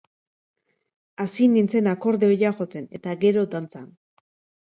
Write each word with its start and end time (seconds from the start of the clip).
Hasi 1.25 1.47
nintzen 1.51 1.89
akordeoia 1.91 2.51
jotzen 2.61 2.89
eta 3.01 3.15
gero 3.25 3.43
dantzan. 3.53 3.87